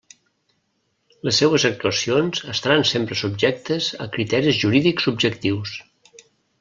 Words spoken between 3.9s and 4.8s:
a criteris